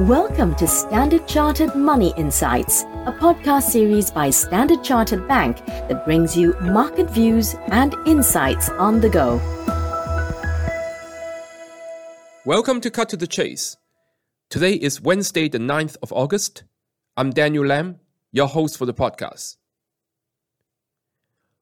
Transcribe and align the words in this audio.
Welcome 0.00 0.54
to 0.56 0.66
Standard 0.66 1.26
Chartered 1.26 1.74
Money 1.74 2.12
Insights, 2.18 2.82
a 3.06 3.16
podcast 3.18 3.62
series 3.62 4.10
by 4.10 4.28
Standard 4.28 4.84
Chartered 4.84 5.26
Bank 5.26 5.64
that 5.64 6.04
brings 6.04 6.36
you 6.36 6.54
market 6.60 7.08
views 7.08 7.56
and 7.68 7.94
insights 8.04 8.68
on 8.68 9.00
the 9.00 9.08
go. 9.08 9.40
Welcome 12.44 12.82
to 12.82 12.90
Cut 12.90 13.08
to 13.08 13.16
the 13.16 13.26
Chase. 13.26 13.78
Today 14.50 14.74
is 14.74 15.00
Wednesday, 15.00 15.48
the 15.48 15.56
9th 15.56 15.96
of 16.02 16.12
August. 16.12 16.64
I'm 17.16 17.30
Daniel 17.30 17.64
Lam, 17.64 17.98
your 18.32 18.48
host 18.48 18.76
for 18.76 18.84
the 18.84 18.92
podcast. 18.92 19.56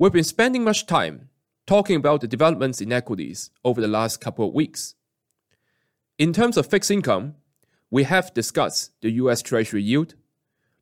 We've 0.00 0.10
been 0.10 0.24
spending 0.24 0.64
much 0.64 0.86
time 0.86 1.28
talking 1.64 1.94
about 1.94 2.22
the 2.22 2.26
developments 2.26 2.80
in 2.80 2.92
equities 2.92 3.52
over 3.64 3.80
the 3.80 3.86
last 3.86 4.20
couple 4.20 4.48
of 4.48 4.52
weeks. 4.52 4.96
In 6.18 6.32
terms 6.32 6.56
of 6.56 6.66
fixed 6.66 6.90
income, 6.90 7.36
we 7.96 8.04
have 8.04 8.34
discussed 8.34 8.92
the 9.00 9.10
US 9.22 9.40
Treasury 9.40 9.82
yield, 9.82 10.16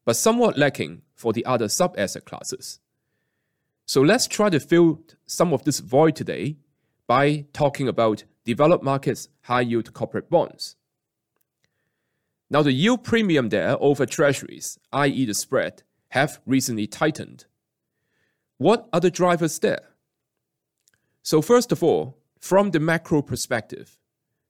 but 0.05 0.17
somewhat 0.17 0.59
lacking 0.59 1.03
for 1.15 1.33
the 1.33 1.47
other 1.47 1.69
sub 1.69 1.95
asset 1.97 2.25
classes. 2.25 2.81
So 3.87 4.01
let's 4.01 4.27
try 4.27 4.51
to 4.51 4.59
fill 4.59 5.01
some 5.25 5.53
of 5.53 5.63
this 5.63 5.79
void 5.79 6.17
today 6.17 6.57
by 7.07 7.45
talking 7.53 7.87
about 7.87 8.25
developed 8.45 8.83
markets 8.83 9.29
high 9.43 9.61
yield 9.61 9.95
corporate 9.95 10.29
bonds. 10.29 10.75
Now, 12.51 12.63
the 12.63 12.73
yield 12.73 13.05
premium 13.05 13.49
there 13.51 13.77
over 13.81 14.07
treasuries, 14.07 14.81
i.e., 14.93 15.25
the 15.25 15.35
spread, 15.35 15.85
have 16.09 16.41
recently 16.45 16.89
tightened. 16.89 17.45
What 18.59 18.89
are 18.93 18.99
the 18.99 19.13
drivers 19.13 19.61
there? 19.61 19.91
So, 21.23 21.41
first 21.41 21.71
of 21.71 21.81
all, 21.81 22.19
from 22.41 22.73
the 22.73 22.81
macro 22.81 23.23
perspective, 23.23 24.01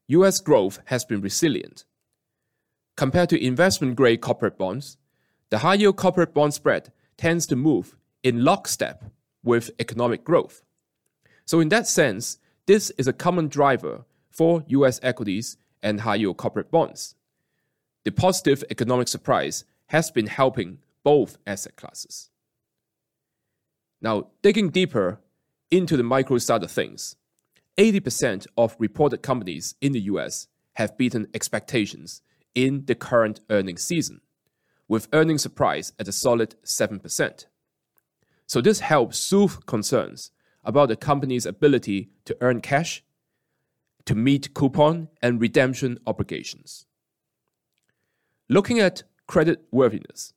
US 0.07 0.41
growth 0.41 0.81
has 0.87 1.05
been 1.05 1.21
resilient 1.21 1.85
Compared 2.97 3.29
to 3.31 3.45
investment 3.45 3.97
grade 3.97 4.21
corporate 4.21 4.57
bonds, 4.57 4.97
the 5.51 5.59
high 5.59 5.75
yield 5.75 5.97
corporate 5.97 6.33
bond 6.33 6.55
spread 6.55 6.93
tends 7.17 7.47
to 7.47 7.57
move 7.57 7.97
in 8.23 8.45
lockstep 8.45 9.05
with 9.43 9.71
economic 9.79 10.25
growth. 10.25 10.63
So, 11.45 11.61
in 11.61 11.69
that 11.71 11.87
sense, 11.87 12.39
this 12.67 12.91
is 12.91 13.09
a 13.09 13.13
common 13.13 13.49
driver 13.49 14.05
for 14.31 14.65
US 14.69 15.01
equities 15.03 15.57
and 15.83 16.01
high 16.01 16.17
yield 16.17 16.37
corporate 16.37 16.71
bonds. 16.71 17.15
The 18.05 18.13
positive 18.13 18.65
economic 18.71 19.09
surprise 19.09 19.65
has 19.89 20.11
been 20.11 20.27
helping 20.29 20.79
both 21.03 21.37
asset 21.47 21.77
classes. 21.77 22.31
Now, 24.01 24.29
digging 24.43 24.71
deeper 24.71 25.21
into 25.71 25.97
the 25.97 26.03
micro 26.03 26.39
side 26.39 26.63
of 26.63 26.71
things, 26.71 27.17
80% 27.77 28.47
of 28.57 28.77
reported 28.79 29.23
companies 29.23 29.75
in 29.81 29.93
the 29.93 30.01
US 30.01 30.47
have 30.75 30.97
beaten 30.97 31.27
expectations 31.35 32.23
in 32.55 32.85
the 32.87 32.95
current 32.95 33.41
earnings 33.51 33.85
season, 33.85 34.21
with 34.89 35.09
earnings 35.13 35.43
surprise 35.43 35.93
at 35.99 36.09
a 36.09 36.13
solid 36.13 36.55
7%. 36.65 37.47
So 38.47 38.61
this 38.61 38.81
helps 38.81 39.19
soothe 39.19 39.67
concerns 39.67 40.31
about 40.63 40.89
the 40.89 40.97
company's 40.97 41.47
ability 41.47 42.11
to 42.25 42.37
earn 42.41 42.61
cash, 42.61 43.03
to 44.07 44.15
meet 44.15 44.55
coupon 44.55 45.09
and 45.23 45.41
redemption 45.41 45.99
obligations. 46.07 46.87
Looking 48.49 48.79
at 48.79 49.03
credit 49.27 49.65
worthiness, 49.71 50.35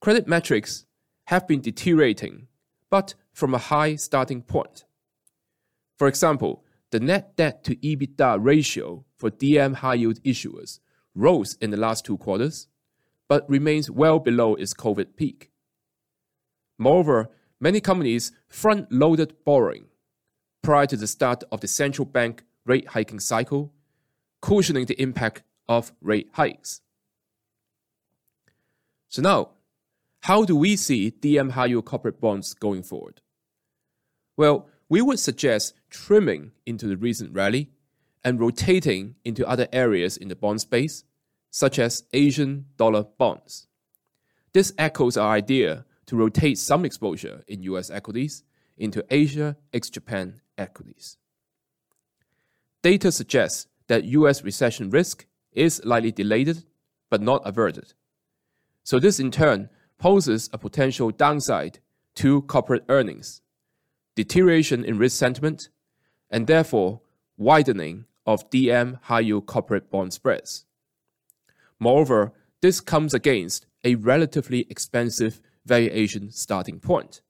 credit 0.00 0.26
metrics 0.26 0.84
have 1.26 1.46
been 1.46 1.60
deteriorating, 1.60 2.48
but 2.90 3.14
from 3.32 3.54
a 3.54 3.58
high 3.58 3.94
starting 3.94 4.42
point. 4.42 4.84
For 5.96 6.08
example, 6.08 6.64
the 6.90 7.00
net 7.00 7.36
debt 7.36 7.64
to 7.64 7.76
EBITDA 7.76 8.38
ratio 8.40 9.04
for 9.16 9.30
DM 9.30 9.76
high 9.76 9.94
yield 9.94 10.22
issuers 10.24 10.80
rose 11.14 11.54
in 11.60 11.70
the 11.70 11.76
last 11.76 12.04
two 12.04 12.16
quarters, 12.16 12.68
but 13.28 13.48
remains 13.48 13.90
well 13.90 14.18
below 14.18 14.54
its 14.54 14.74
COVID 14.74 15.16
peak. 15.16 15.50
Moreover, 16.78 17.30
many 17.60 17.80
companies 17.80 18.32
front 18.48 18.90
loaded 18.92 19.34
borrowing 19.44 19.86
prior 20.62 20.86
to 20.86 20.96
the 20.96 21.06
start 21.06 21.44
of 21.50 21.60
the 21.60 21.68
central 21.68 22.06
bank 22.06 22.44
rate 22.64 22.88
hiking 22.88 23.20
cycle, 23.20 23.72
cushioning 24.40 24.86
the 24.86 25.00
impact 25.00 25.42
of 25.68 25.92
rate 26.00 26.28
hikes. 26.32 26.80
So 29.08 29.22
now, 29.22 29.50
how 30.20 30.44
do 30.44 30.56
we 30.56 30.76
see 30.76 31.10
DM 31.10 31.50
high 31.50 31.66
yield 31.66 31.84
corporate 31.84 32.20
bonds 32.20 32.54
going 32.54 32.82
forward? 32.82 33.20
Well, 34.36 34.68
we 34.88 35.02
would 35.02 35.18
suggest 35.18 35.74
trimming 35.90 36.52
into 36.64 36.86
the 36.86 36.96
recent 36.96 37.34
rally 37.34 37.70
and 38.24 38.40
rotating 38.40 39.16
into 39.24 39.46
other 39.46 39.68
areas 39.72 40.16
in 40.16 40.28
the 40.28 40.36
bond 40.36 40.60
space, 40.60 41.04
such 41.50 41.78
as 41.78 42.04
Asian 42.12 42.66
dollar 42.76 43.04
bonds. 43.18 43.66
This 44.52 44.72
echoes 44.78 45.16
our 45.16 45.32
idea 45.32 45.84
to 46.06 46.16
rotate 46.16 46.58
some 46.58 46.84
exposure 46.84 47.42
in 47.48 47.62
US 47.62 47.90
equities 47.90 48.42
into 48.76 49.04
Asia 49.10 49.56
ex 49.72 49.90
Japan 49.90 50.40
equities. 50.58 51.16
Data 52.82 53.12
suggests 53.12 53.66
that 53.88 54.04
US 54.04 54.42
recession 54.42 54.90
risk 54.90 55.26
is 55.52 55.80
likely 55.84 56.12
delayed 56.12 56.64
but 57.10 57.20
not 57.20 57.42
averted. 57.44 57.92
So, 58.84 58.98
this 58.98 59.20
in 59.20 59.30
turn 59.30 59.68
poses 59.98 60.50
a 60.52 60.58
potential 60.58 61.10
downside 61.10 61.78
to 62.16 62.42
corporate 62.42 62.84
earnings, 62.88 63.40
deterioration 64.16 64.84
in 64.84 64.98
risk 64.98 65.16
sentiment, 65.16 65.68
and 66.30 66.46
therefore 66.46 67.00
widening 67.36 68.06
of 68.26 68.48
DM 68.50 68.98
high 69.02 69.20
yield 69.20 69.46
corporate 69.46 69.90
bond 69.90 70.12
spreads. 70.12 70.64
Moreover, 71.78 72.32
this 72.60 72.80
comes 72.80 73.12
against 73.12 73.66
a 73.84 73.96
relatively 73.96 74.66
expensive 74.70 75.40
valuation 75.64 76.30
starting 76.30 76.78
point. 76.78 77.20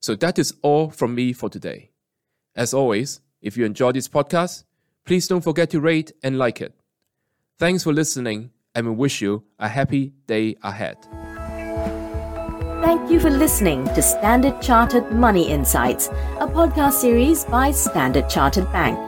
So 0.00 0.14
that 0.16 0.38
is 0.38 0.54
all 0.62 0.90
from 0.90 1.14
me 1.14 1.32
for 1.32 1.50
today. 1.50 1.90
As 2.54 2.72
always, 2.72 3.20
if 3.40 3.56
you 3.56 3.64
enjoyed 3.64 3.96
this 3.96 4.08
podcast, 4.08 4.64
please 5.04 5.26
don't 5.26 5.42
forget 5.42 5.70
to 5.70 5.80
rate 5.80 6.12
and 6.22 6.38
like 6.38 6.60
it. 6.60 6.74
Thanks 7.58 7.82
for 7.82 7.92
listening, 7.92 8.50
and 8.74 8.86
we 8.86 8.92
wish 8.92 9.20
you 9.20 9.44
a 9.58 9.68
happy 9.68 10.12
day 10.26 10.56
ahead. 10.62 10.96
Thank 12.82 13.10
you 13.10 13.18
for 13.18 13.30
listening 13.30 13.84
to 13.94 14.02
Standard 14.02 14.62
Chartered 14.62 15.10
Money 15.10 15.48
Insights, 15.48 16.08
a 16.38 16.46
podcast 16.46 16.92
series 16.92 17.44
by 17.44 17.72
Standard 17.72 18.28
Chartered 18.28 18.70
Bank. 18.72 19.07